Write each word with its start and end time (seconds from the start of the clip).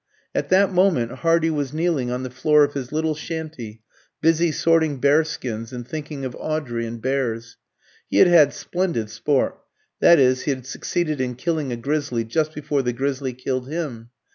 At 0.33 0.49
that 0.49 0.73
moment 0.73 1.11
Hardy 1.11 1.51
was 1.51 1.73
kneeling 1.73 2.09
on 2.09 2.23
the 2.23 2.31
floor 2.31 2.63
of 2.63 2.73
his 2.73 2.91
little 2.91 3.13
shanty, 3.13 3.83
busy 4.19 4.51
sorting 4.51 4.99
bearskins 4.99 5.71
and 5.71 5.87
thinking 5.87 6.25
of 6.25 6.35
Audrey 6.39 6.87
and 6.87 6.99
bears. 6.99 7.57
He 8.09 8.17
had 8.17 8.27
had 8.27 8.51
splendid 8.51 9.11
sport 9.11 9.59
that 9.99 10.17
is, 10.17 10.41
he 10.45 10.49
had 10.55 10.65
succeeded 10.65 11.21
in 11.21 11.35
killing 11.35 11.71
a 11.71 11.77
grizzly 11.77 12.23
just 12.23 12.55
before 12.55 12.81
the 12.81 12.93
grizzly 12.93 13.33
killed 13.33 13.69
him. 13.69 14.09